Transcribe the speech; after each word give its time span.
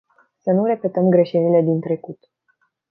Să 0.41 0.51
nu 0.51 0.65
repetăm 0.65 1.09
greșelile 1.09 1.61
din 1.61 1.79
trecut! 1.79 2.29